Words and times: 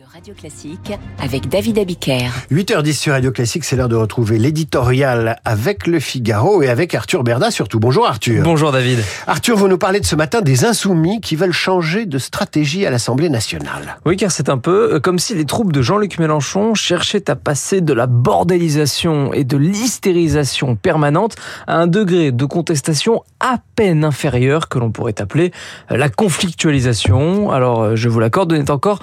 de 0.00 0.04
Radio 0.14 0.32
Classique 0.34 0.92
avec 1.22 1.48
David 1.48 1.78
Abiker. 1.78 2.30
8h10 2.50 2.92
sur 2.94 3.12
Radio 3.12 3.32
Classique, 3.32 3.64
c'est 3.64 3.76
l'heure 3.76 3.88
de 3.88 3.96
retrouver 3.96 4.38
l'éditorial 4.38 5.38
avec 5.44 5.86
le 5.86 6.00
Figaro 6.00 6.62
et 6.62 6.68
avec 6.68 6.94
Arthur 6.94 7.22
Berda 7.22 7.50
surtout. 7.50 7.80
Bonjour 7.80 8.06
Arthur. 8.06 8.42
Bonjour 8.42 8.72
David. 8.72 9.00
Arthur, 9.26 9.56
vous 9.56 9.68
nous 9.68 9.76
parlez 9.76 10.00
de 10.00 10.06
ce 10.06 10.16
matin 10.16 10.40
des 10.40 10.64
insoumis 10.64 11.20
qui 11.20 11.36
veulent 11.36 11.52
changer 11.52 12.06
de 12.06 12.16
stratégie 12.16 12.86
à 12.86 12.90
l'Assemblée 12.90 13.28
nationale. 13.28 13.98
Oui, 14.06 14.16
car 14.16 14.30
c'est 14.30 14.48
un 14.48 14.56
peu 14.56 14.94
euh, 14.94 15.00
comme 15.00 15.18
si 15.18 15.34
les 15.34 15.44
troupes 15.44 15.72
de 15.72 15.82
Jean-Luc 15.82 16.18
Mélenchon 16.18 16.74
cherchaient 16.74 17.28
à 17.28 17.36
passer 17.36 17.82
de 17.82 17.92
la 17.92 18.06
bordélisation 18.06 19.34
et 19.34 19.44
de 19.44 19.58
l'hystérisation 19.58 20.76
permanente 20.76 21.36
à 21.66 21.76
un 21.76 21.86
degré 21.86 22.32
de 22.32 22.44
contestation 22.46 23.22
à 23.40 23.58
peine 23.76 24.04
inférieur 24.04 24.68
que 24.68 24.78
l'on 24.78 24.92
pourrait 24.92 25.20
appeler 25.20 25.52
euh, 25.90 25.98
la 25.98 26.08
conflictualisation. 26.08 27.50
Alors, 27.50 27.82
euh, 27.82 27.96
je 27.96 28.08
vous 28.08 28.20
l'accorde, 28.20 28.52
on 28.52 28.56
est 28.56 28.70
encore 28.70 29.00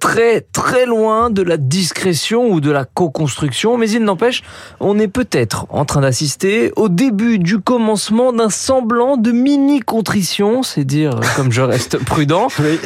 très 0.00 0.37
très 0.40 0.86
loin 0.86 1.30
de 1.30 1.42
la 1.42 1.56
discrétion 1.56 2.48
ou 2.48 2.60
de 2.60 2.70
la 2.70 2.84
co-construction, 2.84 3.76
mais 3.76 3.90
il 3.90 4.02
n'empêche, 4.04 4.42
on 4.80 4.98
est 4.98 5.08
peut-être 5.08 5.66
en 5.70 5.84
train 5.84 6.00
d'assister 6.00 6.72
au 6.76 6.88
début 6.88 7.38
du 7.38 7.58
commencement 7.58 8.32
d'un 8.32 8.50
semblant 8.50 9.16
de 9.16 9.32
mini-contrition, 9.32 10.62
c'est 10.62 10.84
dire 10.84 11.16
euh, 11.16 11.20
comme 11.36 11.52
je 11.52 11.62
reste 11.62 11.98
prudent. 12.04 12.48
Oui, 12.58 12.78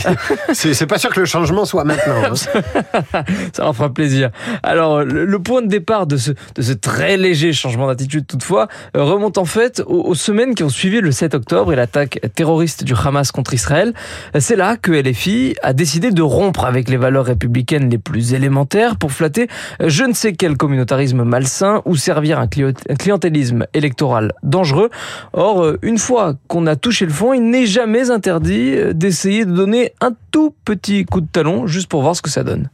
c'est 0.52 0.86
pas 0.86 0.98
sûr 0.98 1.10
que 1.10 1.20
le 1.20 1.26
changement 1.26 1.64
soit 1.64 1.84
maintenant. 1.84 2.22
Hein. 2.24 2.34
Ça 3.52 3.62
leur 3.62 3.74
fera 3.74 3.92
plaisir. 3.92 4.30
Alors, 4.62 5.02
le, 5.02 5.38
point 5.38 5.62
de 5.62 5.68
départ 5.68 6.06
de 6.06 6.16
ce, 6.16 6.30
de 6.30 6.62
ce 6.62 6.72
très 6.72 7.16
léger 7.16 7.52
changement 7.52 7.86
d'attitude, 7.86 8.26
toutefois, 8.26 8.68
euh, 8.96 9.02
remonte 9.02 9.38
en 9.38 9.44
fait 9.44 9.82
aux, 9.86 10.02
aux, 10.02 10.14
semaines 10.14 10.54
qui 10.54 10.62
ont 10.62 10.68
suivi 10.68 11.00
le 11.00 11.10
7 11.10 11.34
octobre 11.34 11.72
et 11.72 11.76
l'attaque 11.76 12.20
terroriste 12.34 12.84
du 12.84 12.94
Hamas 12.94 13.32
contre 13.32 13.54
Israël. 13.54 13.92
C'est 14.38 14.56
là 14.56 14.76
que 14.76 14.92
LFI 14.92 15.54
a 15.62 15.72
décidé 15.72 16.10
de 16.10 16.22
rompre 16.22 16.64
avec 16.64 16.88
les 16.88 16.96
valeurs 16.96 17.30
les 17.90 17.98
plus 17.98 18.34
élémentaires 18.34 18.96
pour 18.96 19.12
flatter 19.12 19.48
je 19.80 20.04
ne 20.04 20.12
sais 20.12 20.32
quel 20.32 20.56
communautarisme 20.56 21.24
malsain 21.24 21.82
ou 21.84 21.96
servir 21.96 22.38
un 22.38 22.46
clientélisme 22.46 23.66
électoral 23.74 24.32
dangereux. 24.42 24.90
Or, 25.32 25.62
euh, 25.62 25.78
une 25.82 25.98
fois 25.98 26.34
qu'on 26.48 26.66
a 26.66 26.76
touché 26.76 27.04
le 27.04 27.12
fond, 27.12 27.32
il 27.32 27.50
n'est 27.50 27.66
jamais 27.66 28.10
interdit 28.10 28.74
euh, 28.74 28.92
d'essayer 28.92 29.44
de 29.44 29.52
donner 29.52 29.92
un 30.00 30.12
tout 30.30 30.54
petit 30.64 31.04
coup 31.04 31.20
de 31.20 31.26
talon 31.26 31.66
juste 31.66 31.88
pour 31.88 32.02
voir 32.02 32.16
ce 32.16 32.22
que 32.22 32.30
ça 32.30 32.44
donne. 32.44 32.68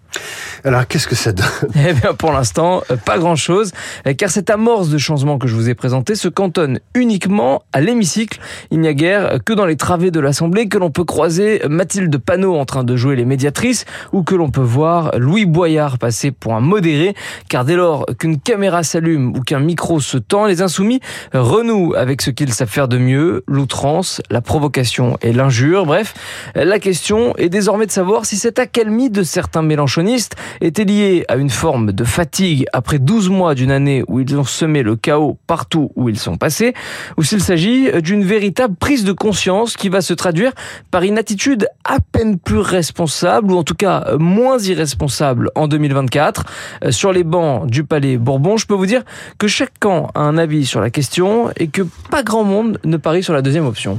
Alors, 0.64 0.86
qu'est-ce 0.86 1.06
que 1.06 1.14
ça 1.14 1.32
donne 1.32 1.46
Eh 1.76 1.92
bien, 1.92 2.14
pour 2.14 2.32
l'instant, 2.32 2.82
euh, 2.90 2.96
pas 2.96 3.18
grand-chose, 3.18 3.72
car 4.16 4.30
cette 4.30 4.50
amorce 4.50 4.88
de 4.88 4.98
changement 4.98 5.38
que 5.38 5.46
je 5.46 5.54
vous 5.54 5.68
ai 5.68 5.74
présenté 5.74 6.14
se 6.14 6.28
cantonne 6.28 6.80
uniquement 6.94 7.62
à 7.72 7.80
l'hémicycle. 7.80 8.40
Il 8.70 8.80
n'y 8.80 8.88
a 8.88 8.94
guère 8.94 9.38
que 9.44 9.52
dans 9.52 9.66
les 9.66 9.76
travées 9.76 10.10
de 10.10 10.20
l'Assemblée 10.20 10.68
que 10.68 10.78
l'on 10.78 10.90
peut 10.90 11.04
croiser 11.04 11.62
Mathilde 11.68 12.16
Panot 12.18 12.56
en 12.56 12.64
train 12.64 12.84
de 12.84 12.96
jouer 12.96 13.16
les 13.16 13.24
médiatrices, 13.24 13.84
ou 14.12 14.22
que 14.22 14.34
l'on 14.34 14.50
peut 14.50 14.60
voir 14.60 15.12
Louis 15.18 15.46
Boyard 15.46 15.98
passer 15.98 16.30
pour 16.30 16.54
un 16.54 16.60
modéré, 16.60 17.14
car 17.48 17.64
dès 17.64 17.76
lors 17.76 18.06
qu'une 18.18 18.38
caméra 18.40 18.82
s'allume 18.82 19.36
ou 19.36 19.40
qu'un 19.40 19.60
micro 19.60 20.00
se 20.00 20.18
tend, 20.18 20.46
les 20.46 20.62
insoumis 20.62 21.00
renouent 21.32 21.94
avec 21.94 22.22
ce 22.22 22.30
qu'ils 22.30 22.52
savent 22.52 22.68
faire 22.68 22.88
de 22.88 22.98
mieux, 22.98 23.44
l'outrance, 23.46 24.20
la 24.30 24.40
provocation 24.40 25.16
et 25.22 25.32
l'injure. 25.32 25.86
Bref, 25.86 26.14
la 26.54 26.78
question 26.78 27.34
est 27.36 27.48
désormais 27.48 27.86
de 27.86 27.92
savoir 27.92 28.26
si 28.26 28.36
cette 28.36 28.58
accalmie 28.58 29.10
de 29.10 29.22
certains 29.22 29.62
mélanchonistes 29.62 30.36
était 30.60 30.84
liée 30.84 31.24
à 31.28 31.36
une 31.36 31.50
forme 31.50 31.92
de 31.92 32.04
fatigue 32.04 32.66
après 32.72 32.98
12 32.98 33.28
mois 33.30 33.54
d'une 33.54 33.70
année 33.70 34.02
où 34.08 34.20
ils 34.20 34.36
ont 34.36 34.44
semé 34.44 34.82
le 34.82 34.96
chaos 34.96 35.38
partout 35.46 35.90
où 35.96 36.08
ils 36.08 36.18
sont 36.18 36.36
passés, 36.36 36.74
ou 37.16 37.22
s'il 37.22 37.42
s'agit 37.42 37.90
d'une 38.02 38.24
véritable 38.24 38.74
prise 38.74 39.04
de 39.04 39.12
conscience 39.12 39.76
qui 39.76 39.88
va 39.88 40.00
se 40.00 40.14
traduire 40.14 40.52
par 40.90 41.02
une 41.02 41.18
attitude 41.18 41.68
à 41.84 41.98
peine 42.00 42.38
plus 42.38 42.58
responsable, 42.58 43.52
ou 43.52 43.56
en 43.56 43.64
tout 43.64 43.74
cas 43.74 44.16
moins 44.18 44.58
irresponsable 44.58 45.50
en 45.54 45.68
2024. 45.68 46.44
Sur 46.90 47.12
les 47.12 47.24
bancs 47.24 47.68
du 47.68 47.84
Palais 47.84 48.16
Bourbon, 48.16 48.56
je 48.56 48.66
peux 48.66 48.74
vous 48.74 48.86
dire 48.86 49.02
que 49.38 49.48
chaque 49.48 49.78
camp 49.78 50.10
a 50.14 50.20
un 50.20 50.38
avis 50.38 50.66
sur 50.66 50.80
la 50.80 50.90
question 50.90 51.50
et 51.56 51.68
que 51.68 51.82
pas 52.10 52.22
grand 52.22 52.44
monde 52.44 52.78
ne 52.84 52.96
parie 52.96 53.22
sur 53.22 53.34
la 53.34 53.42
deuxième 53.42 53.66
option. 53.66 53.98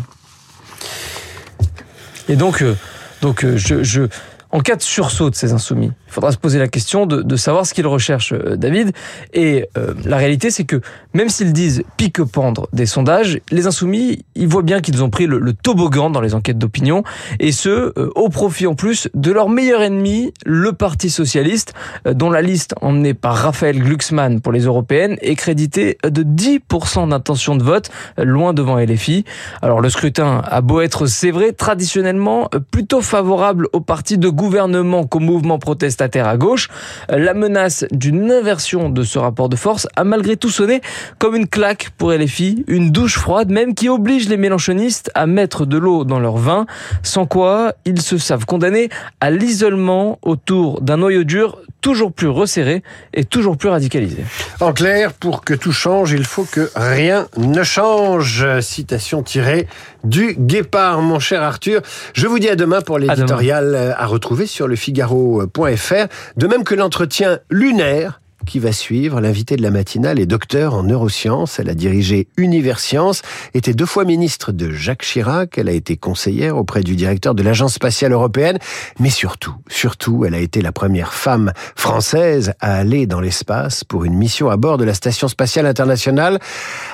Et 2.27 2.35
donc, 2.35 2.61
euh, 2.61 2.75
donc 3.21 3.43
euh, 3.43 3.57
je, 3.57 4.07
en 4.51 4.59
cas 4.59 4.75
de 4.75 4.81
sursaut 4.81 5.29
de 5.29 5.35
ces 5.35 5.51
insoumis, 5.51 5.91
il 6.09 6.13
faudra 6.13 6.31
se 6.31 6.37
poser 6.37 6.57
la 6.57 6.67
question 6.67 7.05
de, 7.05 7.21
de 7.21 7.35
savoir 7.35 7.67
ce 7.67 7.73
qu'ils 7.75 7.85
recherchent, 7.85 8.33
euh, 8.33 8.55
David. 8.55 8.93
Et 9.33 9.67
euh, 9.77 9.93
la 10.05 10.17
réalité, 10.17 10.49
c'est 10.49 10.65
que 10.65 10.81
même 11.13 11.29
s'ils 11.29 11.53
disent 11.53 11.83
pique-pendre 11.97 12.67
des 12.73 12.87
sondages, 12.87 13.39
les 13.51 13.67
insoumis, 13.67 14.25
ils 14.35 14.47
voient 14.47 14.63
bien 14.63 14.81
qu'ils 14.81 15.03
ont 15.03 15.11
pris 15.11 15.27
le, 15.27 15.37
le, 15.37 15.53
toboggan 15.53 16.09
dans 16.09 16.21
les 16.21 16.33
enquêtes 16.33 16.57
d'opinion, 16.57 17.03
et 17.39 17.51
ce, 17.51 17.69
euh, 17.69 18.11
au 18.15 18.29
profit 18.29 18.65
en 18.65 18.73
plus 18.73 19.07
de 19.13 19.31
leur 19.31 19.49
meilleur 19.49 19.83
ennemi, 19.83 20.33
le 20.45 20.73
Parti 20.73 21.11
socialiste, 21.11 21.73
euh, 22.07 22.13
dont 22.15 22.31
la 22.31 22.41
liste 22.41 22.73
emmenée 22.81 23.13
par 23.13 23.35
Raphaël 23.35 23.79
Glucksmann 23.79 24.41
pour 24.41 24.51
les 24.51 24.61
européennes 24.61 25.17
est 25.21 25.35
créditée 25.35 25.99
de 26.03 26.23
10% 26.23 27.09
d'intention 27.09 27.55
de 27.55 27.63
vote, 27.63 27.91
loin 28.17 28.53
devant 28.53 28.79
LFI. 28.79 29.25
Alors 29.61 29.79
le 29.79 29.89
scrutin 29.89 30.41
a 30.43 30.61
beau 30.61 30.81
être, 30.81 31.05
c'est 31.05 31.31
vrai, 31.31 31.51
traditionnellement 31.51 32.49
plutôt 32.71 33.01
favorable 33.01 33.67
au 33.73 33.79
parti 33.79 34.17
de 34.17 34.29
gouvernement 34.29 35.05
qu'au 35.05 35.19
mouvement 35.19 35.59
protestataire 35.99 36.27
à 36.27 36.37
gauche, 36.37 36.69
la 37.09 37.33
menace 37.33 37.85
d'une 37.91 38.31
inversion 38.31 38.89
de 38.89 39.03
ce 39.03 39.19
rapport 39.19 39.49
de 39.49 39.57
force 39.57 39.87
a 39.95 40.03
malgré 40.05 40.37
tout 40.37 40.49
sonné 40.49 40.81
comme 41.17 41.35
une 41.35 41.47
claque 41.47 41.89
pour 41.97 42.13
LFI, 42.13 42.63
une 42.67 42.91
douche 42.91 43.17
froide 43.17 43.49
même 43.49 43.75
qui 43.75 43.89
oblige 43.89 44.29
les 44.29 44.37
mélanchonistes 44.37 45.11
à 45.13 45.27
mettre 45.27 45.65
de 45.65 45.77
l'eau 45.77 46.05
dans 46.05 46.19
leur 46.19 46.37
vin, 46.37 46.65
sans 47.03 47.25
quoi 47.25 47.73
ils 47.85 48.01
se 48.01 48.17
savent 48.17 48.45
condamnés 48.45 48.89
à 49.19 49.29
l'isolement 49.29 50.19
autour 50.21 50.81
d'un 50.81 50.97
noyau 50.97 51.23
dur 51.25 51.59
toujours 51.81 52.11
plus 52.11 52.27
resserré 52.27 52.83
et 53.13 53.23
toujours 53.23 53.57
plus 53.57 53.69
radicalisé. 53.69 54.23
En 54.59 54.73
clair, 54.73 55.13
pour 55.13 55.43
que 55.43 55.53
tout 55.53 55.71
change, 55.71 56.11
il 56.11 56.25
faut 56.25 56.43
que 56.43 56.69
rien 56.75 57.27
ne 57.37 57.63
change. 57.63 58.59
Citation 58.59 59.23
tirée 59.23 59.67
du 60.03 60.35
Guépard, 60.37 61.01
mon 61.01 61.19
cher 61.19 61.41
Arthur. 61.43 61.81
Je 62.13 62.27
vous 62.27 62.39
dis 62.39 62.49
à 62.49 62.55
demain 62.55 62.81
pour 62.81 62.99
l'éditorial 62.99 63.75
à, 63.75 64.01
à 64.01 64.05
retrouver 64.05 64.45
sur 64.45 64.67
le 64.67 64.75
Figaro.fr, 64.75 66.07
de 66.37 66.47
même 66.47 66.63
que 66.63 66.75
l'entretien 66.75 67.39
lunaire 67.49 68.21
qui 68.49 68.59
va 68.59 68.71
suivre. 68.71 69.21
L'invité 69.21 69.55
de 69.55 69.61
la 69.61 69.71
matinale 69.71 70.19
est 70.19 70.25
docteur 70.25 70.73
en 70.73 70.83
neurosciences. 70.83 71.59
Elle 71.59 71.69
a 71.69 71.75
dirigé 71.75 72.27
Universcience, 72.35 73.21
était 73.53 73.73
deux 73.73 73.85
fois 73.85 74.03
ministre 74.03 74.51
de 74.51 74.71
Jacques 74.71 75.03
Chirac. 75.03 75.57
Elle 75.57 75.69
a 75.69 75.73
été 75.73 75.95
conseillère 75.95 76.57
auprès 76.57 76.81
du 76.81 76.95
directeur 76.95 77.35
de 77.35 77.43
l'Agence 77.43 77.75
spatiale 77.75 78.11
européenne. 78.11 78.57
Mais 78.99 79.11
surtout, 79.11 79.53
surtout, 79.69 80.25
elle 80.25 80.33
a 80.33 80.39
été 80.39 80.61
la 80.61 80.71
première 80.71 81.13
femme 81.13 81.53
française 81.75 82.53
à 82.59 82.75
aller 82.75 83.05
dans 83.05 83.21
l'espace 83.21 83.83
pour 83.83 84.03
une 84.03 84.15
mission 84.15 84.49
à 84.49 84.57
bord 84.57 84.77
de 84.77 84.83
la 84.83 84.95
Station 84.95 85.27
spatiale 85.27 85.67
internationale 85.67 86.39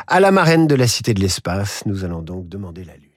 à 0.07 0.19
la 0.19 0.31
marraine 0.31 0.67
de 0.67 0.75
la 0.75 0.87
Cité 0.87 1.13
de 1.13 1.21
l'espace. 1.21 1.83
Nous 1.85 2.03
allons 2.03 2.21
donc 2.21 2.49
demander 2.49 2.83
la 2.83 2.93
Lune. 2.93 3.14